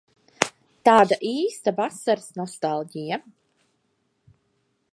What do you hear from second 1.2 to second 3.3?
īsta vasaras nostaļģija.